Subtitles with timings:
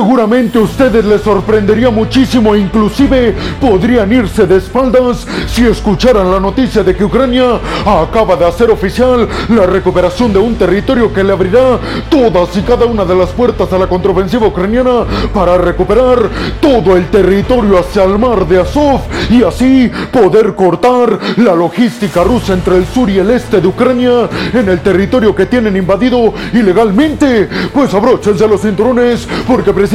[0.00, 6.82] Seguramente a ustedes les sorprendería muchísimo inclusive podrían irse de espaldas si escucharan la noticia
[6.82, 11.78] de que Ucrania acaba de hacer oficial la recuperación de un territorio que le abrirá
[12.08, 16.18] todas y cada una de las puertas a la contraofensiva ucraniana para recuperar
[16.62, 22.54] todo el territorio hacia el mar de Azov y así poder cortar la logística rusa
[22.54, 27.50] entre el sur y el este de Ucrania en el territorio que tienen invadido ilegalmente.
[27.74, 29.89] Pues abróchense los cinturones porque precisamente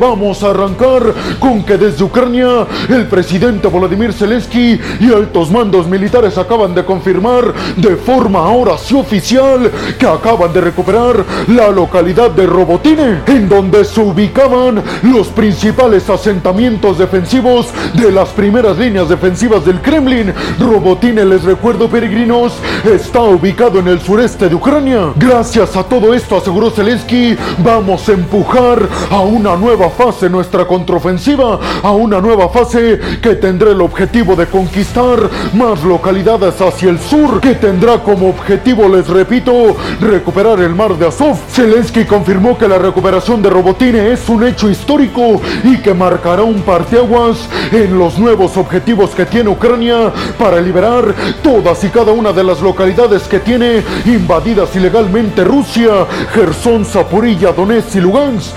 [0.00, 1.02] vamos a arrancar
[1.38, 7.52] con que desde Ucrania el presidente Volodymyr Zelensky y altos mandos militares acaban de confirmar
[7.76, 13.84] de forma ahora sí oficial que acaban de recuperar la localidad de Robotine, en donde
[13.84, 20.32] se ubicaban los principales asentamientos defensivos de las primeras líneas defensivas del Kremlin.
[20.58, 25.12] Robotine, les recuerdo peregrinos, está ubicado en el sureste de Ucrania.
[25.16, 31.58] Gracias a todo esto, aseguró Zelensky, vamos a empujar a una nueva fase nuestra contraofensiva,
[31.82, 35.18] a una nueva fase que tendrá el objetivo de conquistar
[35.52, 41.08] más localidades hacia el sur, que tendrá como objetivo, les repito, recuperar el mar de
[41.08, 41.36] Azov.
[41.50, 46.62] Zelensky confirmó que la recuperación de Robotine es un hecho histórico y que marcará un
[46.62, 52.44] parteaguas en los nuevos objetivos que tiene Ucrania para liberar todas y cada una de
[52.44, 58.54] las localidades que tiene invadidas ilegalmente Rusia, Gerson, Zaporilla, Donetsk y Lugansk,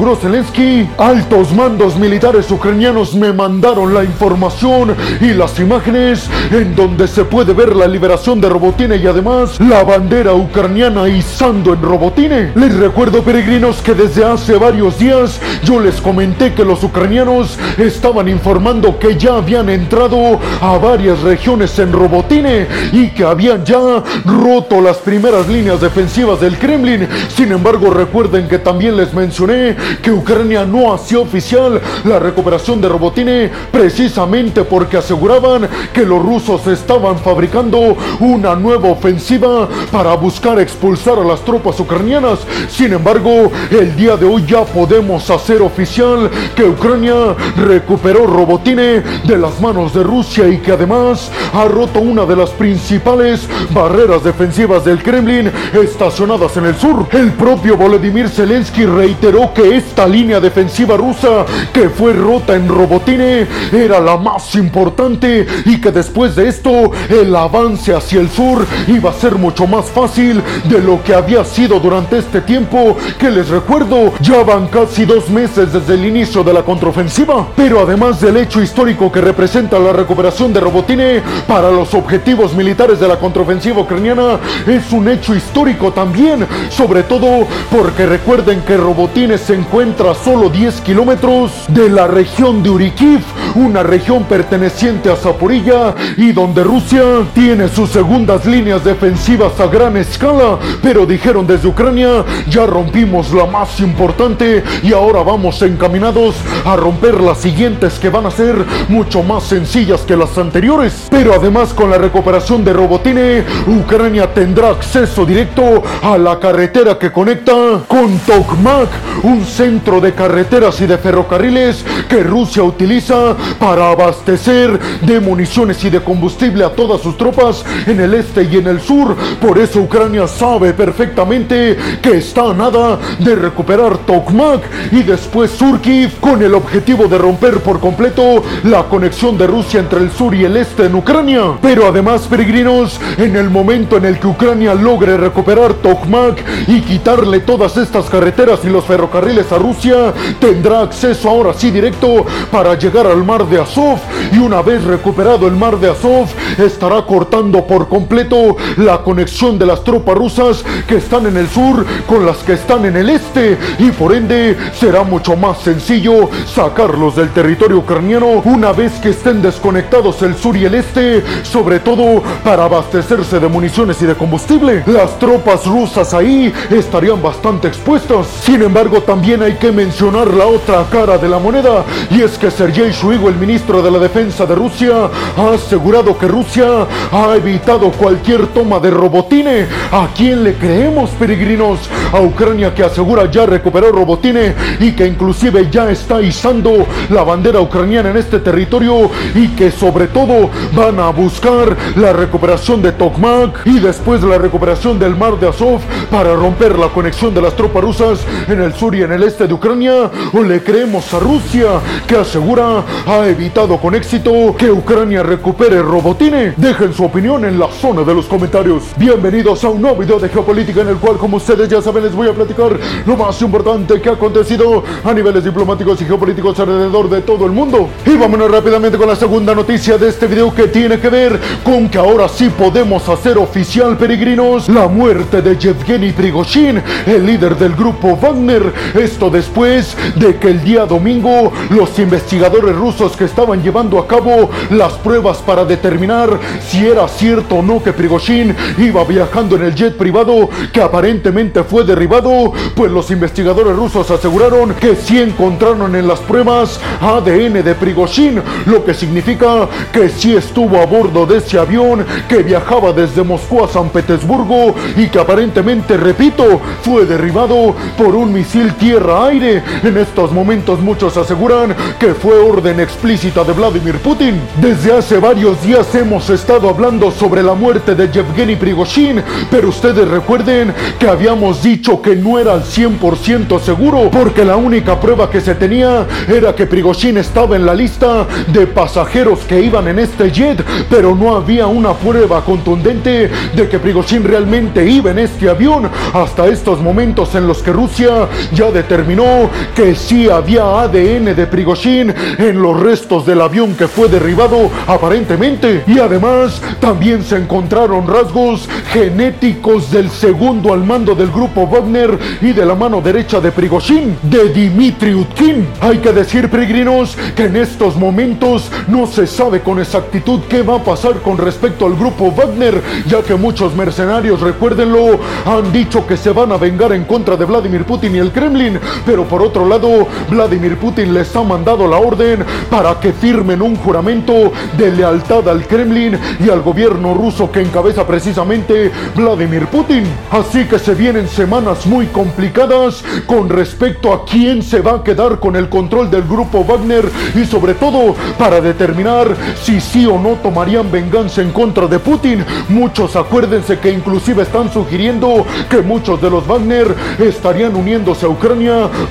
[0.00, 0.88] Zelensky.
[0.96, 7.52] Altos mandos militares ucranianos me mandaron la información y las imágenes en donde se puede
[7.52, 12.52] ver la liberación de Robotine y además la bandera ucraniana izando en Robotine.
[12.54, 18.26] Les recuerdo peregrinos que desde hace varios días yo les comenté que los ucranianos estaban
[18.28, 24.80] informando que ya habían entrado a varias regiones en Robotine y que habían ya roto
[24.80, 27.06] las primeras líneas defensivas del Kremlin.
[27.28, 32.88] Sin embargo, recuerden que también les mencioné que Ucrania no hacía oficial la recuperación de
[32.88, 41.18] Robotine precisamente porque aseguraban que los rusos estaban fabricando una nueva ofensiva para buscar expulsar
[41.18, 42.40] a las tropas ucranianas.
[42.68, 49.36] Sin embargo, el día de hoy ya podemos hacer oficial que Ucrania recuperó Robotine de
[49.36, 54.84] las manos de Rusia y que además ha roto una de las principales barreras defensivas
[54.84, 57.06] del Kremlin estacionadas en el sur.
[57.12, 63.46] El propio Volodymyr Zelensky reiteró que esta línea defensiva rusa que fue rota en Robotine
[63.72, 69.10] era la más importante y que después de esto el avance hacia el sur iba
[69.10, 73.48] a ser mucho más fácil de lo que había sido durante este tiempo que les
[73.48, 77.48] recuerdo ya van casi dos meses desde el inicio de la contraofensiva.
[77.56, 83.00] Pero además del hecho histórico que representa la recuperación de Robotine para los objetivos militares
[83.00, 89.38] de la contraofensiva ucraniana es un hecho histórico también, sobre todo porque recuerden que Robotine
[89.38, 93.20] se encuentra a solo 10 kilómetros de la región de Urikiv,
[93.54, 97.02] una región perteneciente a Zaporilla y donde Rusia
[97.34, 103.46] tiene sus segundas líneas defensivas a gran escala, pero dijeron desde Ucrania ya rompimos la
[103.46, 108.56] más importante y ahora vamos encaminados a romper las siguientes que van a ser
[108.88, 111.06] mucho más sencillas que las anteriores.
[111.10, 117.12] Pero además con la recuperación de Robotine, Ucrania tendrá acceso directo a la carretera que
[117.12, 117.52] conecta
[117.86, 118.88] con Tokmak,
[119.22, 125.90] un centro de carreteras y de ferrocarriles que Rusia utiliza para abastecer de municiones y
[125.90, 129.14] de combustible a todas sus tropas en el este y en el sur.
[129.38, 134.62] Por eso Ucrania sabe perfectamente que está a nada de recuperar Tokmak
[134.92, 140.00] y después Surkiv con el objetivo de romper por completo la conexión de Rusia entre
[140.00, 141.58] el sur y el este en Ucrania.
[141.60, 147.40] Pero además, peregrinos, en el momento en el que Ucrania logre recuperar Tokmak y quitarle
[147.40, 153.06] todas estas carreteras y los ferrocarriles a Rusia, tendrá acceso ahora sí directo para llegar
[153.06, 153.98] al mar de Azov
[154.32, 156.28] y una vez recuperado el mar de Azov
[156.58, 161.84] estará cortando por completo la conexión de las tropas rusas que están en el sur
[162.06, 167.16] con las que están en el este y por ende será mucho más sencillo sacarlos
[167.16, 172.22] del territorio ucraniano una vez que estén desconectados el sur y el este, sobre todo
[172.44, 174.82] para abastecerse de municiones y de combustible.
[174.86, 178.26] Las tropas rusas ahí estarían bastante expuestas.
[178.44, 182.50] Sin embargo, también hay que mencionar la otra cara de la moneda y es que
[182.50, 187.90] Sergei Shoigu, el ministro de la Defensa de Rusia, ha asegurado que Rusia ha evitado
[187.92, 189.66] cualquier toma de Robotine.
[189.92, 191.78] ¿A quién le creemos, peregrinos?
[192.12, 197.60] A Ucrania que asegura ya recuperó Robotine y que inclusive ya está izando la bandera
[197.60, 203.66] ucraniana en este territorio y que sobre todo van a buscar la recuperación de Tokmak
[203.66, 207.82] y después la recuperación del mar de Azov para romper la conexión de las tropas
[207.82, 211.80] rusas en el sur y en el este de Ucrania o le creemos a Rusia
[212.06, 216.54] que asegura ha evitado con éxito que Ucrania recupere Robotine?
[216.56, 218.82] Dejen su opinión en la zona de los comentarios.
[218.96, 222.14] Bienvenidos a un nuevo video de geopolítica en el cual como ustedes ya saben les
[222.14, 227.08] voy a platicar lo más importante que ha acontecido a niveles diplomáticos y geopolíticos alrededor
[227.08, 227.88] de todo el mundo.
[228.04, 231.88] Y vámonos rápidamente con la segunda noticia de este video que tiene que ver con
[231.88, 237.74] que ahora sí podemos hacer oficial peregrinos la muerte de Yevgeny Prigozhin, el líder del
[237.74, 238.72] grupo Wagner.
[239.10, 244.48] Esto después de que el día domingo los investigadores rusos que estaban llevando a cabo
[244.70, 249.74] las pruebas para determinar si era cierto o no que Prigozhin iba viajando en el
[249.74, 256.06] jet privado que aparentemente fue derribado, pues los investigadores rusos aseguraron que sí encontraron en
[256.06, 261.58] las pruebas ADN de Prigozhin, lo que significa que sí estuvo a bordo de ese
[261.58, 268.14] avión que viajaba desde Moscú a San Petersburgo y que aparentemente, repito, fue derribado por
[268.14, 269.62] un misil tierra-aire.
[269.82, 274.38] En estos momentos muchos aseguran que fue orden explícita de Vladimir Putin.
[274.60, 280.06] Desde hace varios días hemos estado hablando sobre la muerte de Yevgeny Prigozhin, pero ustedes
[280.06, 285.40] recuerden que habíamos dicho que no era al 100% seguro, porque la única prueba que
[285.40, 290.30] se tenía era que Prigozhin estaba en la lista de pasajeros que iban en este
[290.30, 295.88] jet, pero no había una prueba contundente de que Prigozhin realmente iba en este avión,
[296.12, 302.12] hasta estos momentos en los que Rusia ya determinó que sí había ADN de Prigozhin
[302.38, 308.68] en los restos del avión que fue derribado aparentemente, y además también se encontraron rasgos
[308.92, 314.18] genéticos del segundo al mando del grupo Wagner y de la mano derecha de Prigozhin,
[314.24, 315.68] de Dmitry Utkin.
[315.80, 320.76] Hay que decir, peregrinos, que en estos momentos no se sabe con exactitud qué va
[320.78, 326.16] a pasar con respecto al grupo Wagner, ya que muchos mercenarios, recuérdenlo, han dicho que
[326.16, 329.66] se van a vengar en contra de Vladimir Putin y el Kremlin, pero por otro
[329.66, 335.48] lado, Vladimir Putin les ha mandado la orden para que firmen un juramento de lealtad
[335.48, 340.04] al Kremlin y al gobierno ruso que encabeza precisamente Vladimir Putin.
[340.30, 345.40] Así que se vienen semanas muy complicadas con respecto a quién se va a quedar
[345.40, 350.36] con el control del grupo Wagner y sobre todo para determinar si sí o no
[350.42, 352.44] tomarían venganza en contra de Putin.
[352.68, 358.28] Muchos acuérdense que inclusive están sugiriendo que muchos de los Wagner estarían uniéndose a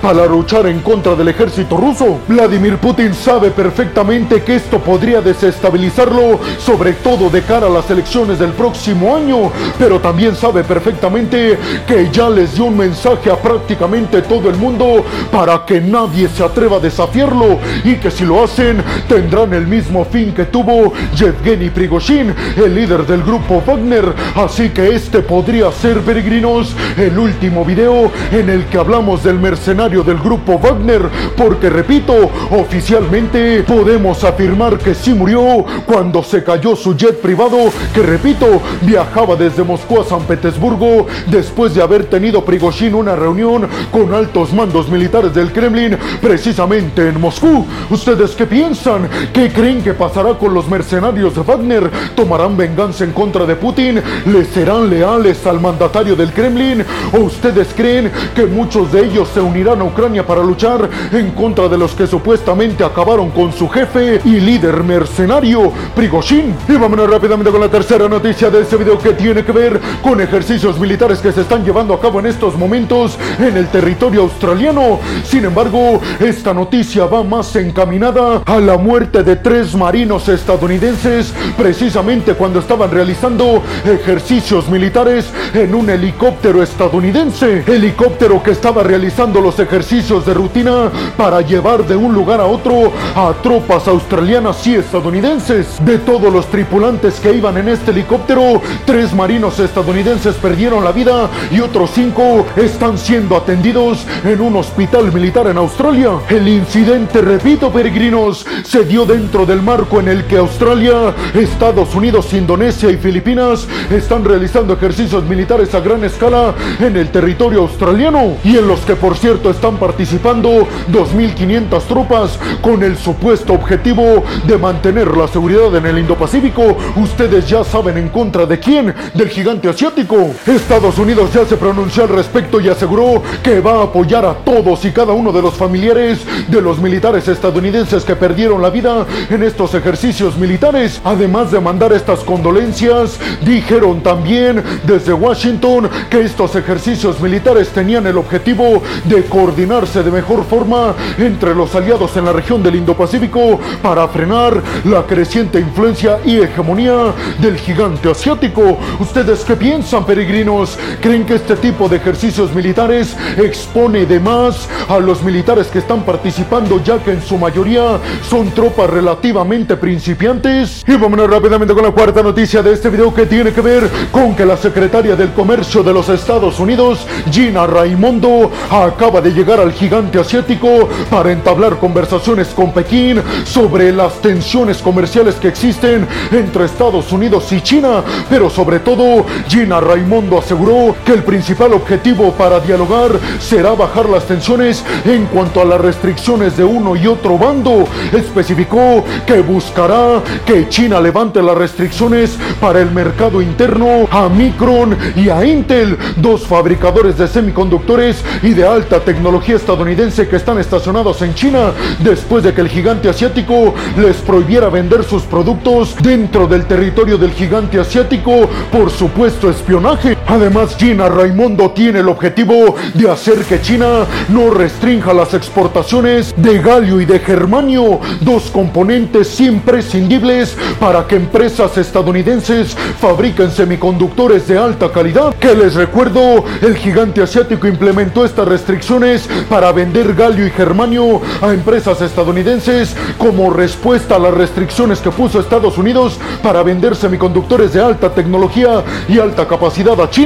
[0.02, 2.20] Para luchar en contra del ejército ruso.
[2.28, 8.40] Vladimir Putin sabe perfectamente que esto podría desestabilizarlo, sobre todo de cara a las elecciones
[8.40, 11.58] del próximo año, pero también sabe perfectamente
[11.88, 16.44] que ya les dio un mensaje a prácticamente todo el mundo para que nadie se
[16.44, 21.70] atreva a desafiarlo y que si lo hacen tendrán el mismo fin que tuvo Yevgeny
[21.70, 24.14] Prigozhin, el líder del grupo Wagner.
[24.36, 30.04] Así que este podría ser, peregrinos, el último video en el que hablamos del mercenario
[30.04, 31.02] del grupo Wagner,
[31.36, 32.14] porque repito,
[32.52, 37.58] oficialmente podemos afirmar que sí murió cuando se cayó su jet privado,
[37.92, 43.68] que repito, viajaba desde Moscú a San Petersburgo después de haber tenido Prigozhin una reunión
[43.92, 47.66] con altos mandos militares del Kremlin, precisamente en Moscú.
[47.90, 49.10] ¿Ustedes qué piensan?
[49.34, 51.90] ¿Qué creen que pasará con los mercenarios de Wagner?
[52.16, 54.00] ¿Tomarán venganza en contra de Putin?
[54.28, 56.86] ¿Le serán leales al mandatario del Kremlin?
[57.14, 61.68] ¿O ustedes creen que muchos de ellos se unirán a Ucrania para luchar en contra
[61.68, 66.56] de los que supuestamente acabaron con su jefe y líder mercenario, Prigozhin?
[66.68, 70.22] Y vámonos rápidamente con la tercera noticia de este video que tiene que ver con
[70.22, 75.00] ejercicios militares que se están llevando a cabo en estos momentos en el territorio australiano.
[75.24, 82.34] Sin embargo, esta noticia va más encaminada a la muerte de tres marinos estadounidenses precisamente
[82.34, 87.64] cuando estaban realizando ejercicios militares en un helicóptero estadounidense.
[87.68, 92.92] Helicóptero que estaba realizando los ejercicios de rutina para llevar de un lugar a otro
[93.16, 95.78] a tropas australianas y estadounidenses.
[95.86, 101.30] De todos los tripulantes que iban en este helicóptero, tres marinos estadounidenses perdieron la vida
[101.52, 106.12] y otros cinco están siendo atendidos en un hospital militar en Australia.
[106.30, 112.34] El incidente, repito peregrinos, se dio dentro del marco en el que Australia, Estados Unidos,
[112.34, 118.58] Indonesia y Filipinas están realizando ejercicios militares a gran escala en el territorio australiano y
[118.58, 125.16] en los que por cierto están participando 2.500 tropas con el supuesto objetivo de mantener
[125.16, 126.78] la seguridad en el Indo-Pacífico.
[126.96, 130.32] Ustedes ya saben en contra de quién, del gigante asiático.
[130.46, 134.84] Estados Unidos ya se pronunció al respecto y aseguró que va a apoyar a todos
[134.86, 139.44] y cada uno de los familiares de los militares estadounidenses que perdieron la vida en
[139.44, 141.02] estos ejercicios militares.
[141.04, 148.18] Además de mandar estas condolencias, dijeron también desde Washington que estos ejercicios militares tenían el
[148.18, 154.08] objetivo de coordinarse de mejor forma entre los aliados en la región del Indo-Pacífico para
[154.08, 158.78] frenar la creciente influencia y hegemonía del gigante asiático.
[159.00, 160.78] ¿Ustedes qué piensan, peregrinos?
[161.02, 166.04] ¿Creen que este tipo de ejercicios militares expone de más a los militares que están
[166.04, 170.84] participando ya que en su mayoría son tropas relativamente principiantes?
[170.88, 174.36] Y vámonos rápidamente con la cuarta noticia de este video que tiene que ver con
[174.36, 178.52] que la secretaria del Comercio de los Estados Unidos, Gina Raimondo,
[178.90, 185.36] acaba de llegar al gigante asiático para entablar conversaciones con Pekín sobre las tensiones comerciales
[185.36, 188.04] que existen entre Estados Unidos y China.
[188.30, 194.26] Pero sobre todo, Gina Raimondo aseguró que el principal objetivo para dialogar será bajar las
[194.26, 197.88] tensiones en cuanto a las restricciones de uno y otro bando.
[198.12, 205.30] Especificó que buscará que China levante las restricciones para el mercado interno a Micron y
[205.30, 211.74] a Intel, dos fabricadores de semiconductores de alta tecnología estadounidense que están estacionados en China
[212.00, 217.32] después de que el gigante asiático les prohibiera vender sus productos dentro del territorio del
[217.32, 220.19] gigante asiático por supuesto espionaje.
[220.30, 226.60] Además, China Raimondo tiene el objetivo de hacer que China no restrinja las exportaciones de
[226.60, 234.92] galio y de germanio, dos componentes imprescindibles para que empresas estadounidenses fabriquen semiconductores de alta
[234.92, 235.34] calidad.
[235.36, 241.54] Que les recuerdo, el gigante asiático implementó estas restricciones para vender galio y germanio a
[241.54, 247.82] empresas estadounidenses como respuesta a las restricciones que puso Estados Unidos para vender semiconductores de
[247.82, 250.20] alta tecnología y alta capacidad a China,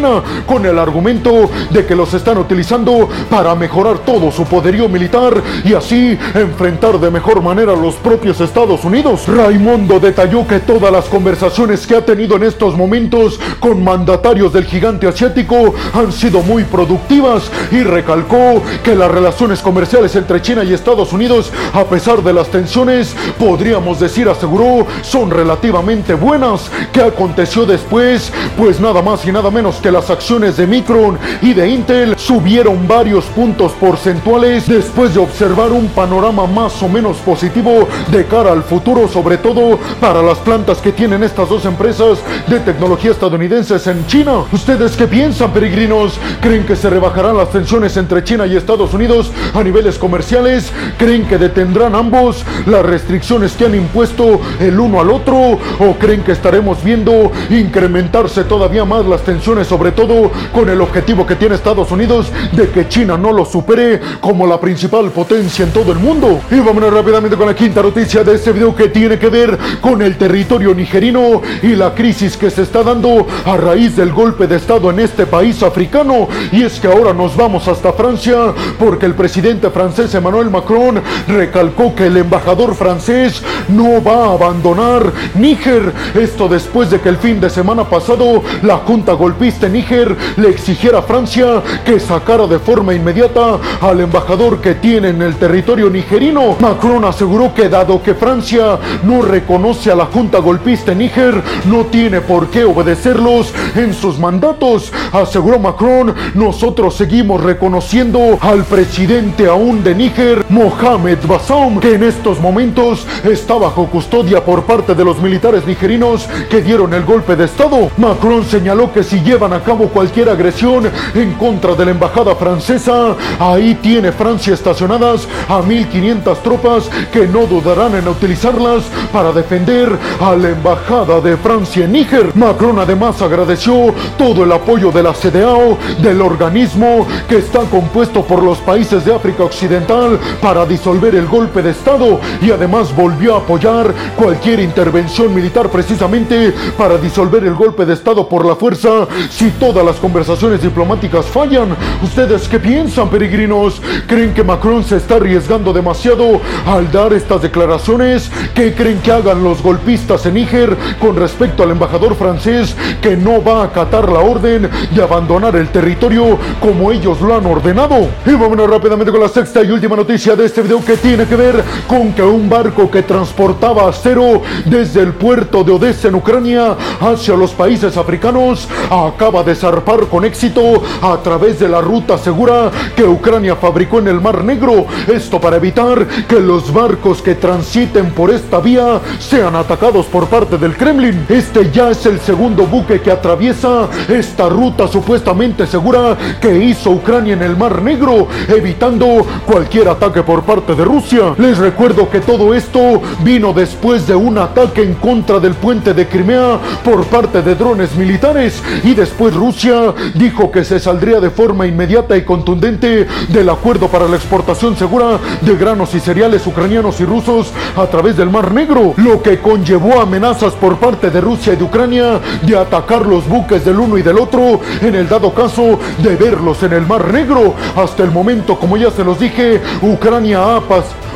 [0.45, 5.73] con el argumento de que los están utilizando para mejorar todo su poderío militar y
[5.73, 9.27] así enfrentar de mejor manera a los propios Estados Unidos.
[9.27, 14.65] Raimondo detalló que todas las conversaciones que ha tenido en estos momentos con mandatarios del
[14.65, 20.73] gigante asiático han sido muy productivas y recalcó que las relaciones comerciales entre China y
[20.73, 26.69] Estados Unidos, a pesar de las tensiones, podríamos decir, aseguró, son relativamente buenas.
[26.91, 28.31] ¿Qué aconteció después?
[28.57, 32.87] Pues nada más y nada menos que las acciones de Micron y de Intel subieron
[32.87, 38.63] varios puntos porcentuales después de observar un panorama más o menos positivo de cara al
[38.63, 44.07] futuro, sobre todo para las plantas que tienen estas dos empresas de tecnología estadounidenses en
[44.07, 44.45] China.
[44.53, 46.17] ¿Ustedes qué piensan, peregrinos?
[46.41, 50.71] ¿Creen que se rebajarán las tensiones entre China y Estados Unidos a niveles comerciales?
[50.97, 55.59] ¿Creen que detendrán ambos las restricciones que han impuesto el uno al otro?
[55.79, 61.25] ¿O creen que estaremos viendo incrementarse todavía más las tensiones, sobre todo con el objetivo
[61.25, 65.71] que tiene Estados Unidos de que China no lo supere como la principal potencia en
[65.71, 66.41] todo el mundo?
[66.51, 70.03] Y vámonos rápidamente con la quinta noticia de este video que tiene que ver con
[70.03, 74.57] el territorio nigerino y la crisis que se está dando a raíz del golpe de
[74.57, 76.27] Estado en este país africano.
[76.51, 81.95] Y es que ahora nos vamos hasta Francia porque el presidente francés Emmanuel Macron recalcó
[81.95, 85.91] que el embajador francés no va a abandonar Níger.
[86.13, 90.49] Esto después de que el fin de semana pasado la junta golpista en Níger le
[90.49, 95.89] exigiera a Francia que sacara de forma inmediata al embajador que tiene en el territorio
[95.89, 96.55] nigerino.
[96.59, 101.85] Macron aseguró que dado que Francia no reconoce a la junta golpista en Níger, no
[101.85, 104.91] tiene por qué obedecerlos en sus mandatos.
[105.11, 112.39] Aseguró Macron, nosotros seguimos reconociendo al presidente aún de Níger, Mohamed Bazoum, que en estos
[112.39, 117.45] momentos está bajo custodia por parte de los militares nigerinos que dieron el golpe de
[117.45, 117.89] Estado.
[117.97, 123.15] Macron señaló que si llevan a cabo cualquier agresión en contra de la embajada francesa,
[123.39, 130.35] ahí tiene Francia estacionadas a 1.500 tropas que no dudarán en utilizarlas para defender a
[130.35, 132.35] la embajada de Francia en Níger.
[132.35, 138.43] Macron además agradeció todo el apoyo de la CDAO, del organismo que está compuesto por
[138.43, 143.39] los países de África Occidental para disolver el golpe de Estado y además volvió a
[143.39, 149.07] apoyar cualquier intervención militar precisamente para disolver el golpe de Estado por la fuerza
[149.43, 151.75] si todas las conversaciones diplomáticas fallan.
[152.01, 153.81] ¿Ustedes qué piensan, peregrinos?
[154.07, 158.31] ¿Creen que Macron se está arriesgando demasiado al dar estas declaraciones?
[158.55, 163.43] ¿Qué creen que hagan los golpistas en Níger con respecto al embajador francés que no
[163.43, 168.07] va a acatar la orden de abandonar el territorio como ellos lo han ordenado?
[168.25, 171.35] Y vámonos rápidamente con la sexta y última noticia de este video que tiene que
[171.35, 176.77] ver con que un barco que transportaba acero desde el puerto de Odessa en Ucrania
[177.01, 182.19] hacia los países africanos acaba acaba de zarpar con éxito a través de la ruta
[182.19, 184.85] segura que Ucrania fabricó en el Mar Negro.
[185.07, 190.59] Esto para evitar que los barcos que transiten por esta vía sean atacados por parte
[190.59, 191.25] del Kremlin.
[191.29, 197.33] Este ya es el segundo buque que atraviesa esta ruta supuestamente segura que hizo Ucrania
[197.33, 201.33] en el Mar Negro, evitando cualquier ataque por parte de Rusia.
[201.39, 206.07] Les recuerdo que todo esto vino después de un ataque en contra del puente de
[206.07, 211.67] Crimea por parte de drones militares y después Rusia dijo que se saldría de forma
[211.67, 217.05] inmediata y contundente del acuerdo para la exportación segura de granos y cereales ucranianos y
[217.05, 221.55] rusos a través del Mar Negro, lo que conllevó amenazas por parte de Rusia y
[221.55, 225.79] de Ucrania de atacar los buques del uno y del otro en el dado caso
[225.99, 227.53] de verlos en el Mar Negro.
[227.75, 230.61] Hasta el momento, como ya se los dije, Ucrania ha,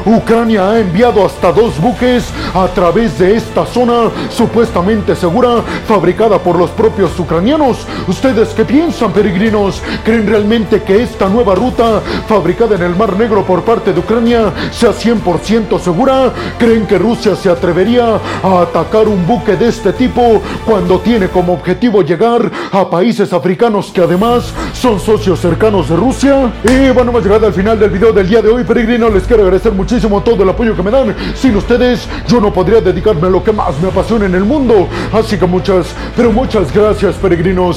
[0.05, 6.57] Ucrania ha enviado hasta dos buques a través de esta zona supuestamente segura fabricada por
[6.57, 7.85] los propios ucranianos.
[8.05, 9.81] ¿Ustedes qué piensan, peregrinos?
[10.03, 14.53] ¿Creen realmente que esta nueva ruta fabricada en el Mar Negro por parte de Ucrania
[14.71, 16.31] sea 100% segura?
[16.57, 21.53] ¿Creen que Rusia se atrevería a atacar un buque de este tipo cuando tiene como
[21.53, 26.53] objetivo llegar a países africanos que además son socios cercanos de Rusia?
[26.63, 29.13] Y bueno, hemos llegado al final del video del día de hoy, peregrinos.
[29.13, 31.15] Les quiero agradecer muchísimo todo el apoyo que me dan.
[31.35, 34.87] Sin ustedes, yo no podría dedicarme a lo que más me apasiona en el mundo.
[35.11, 37.76] Así que muchas, pero muchas gracias, peregrinos.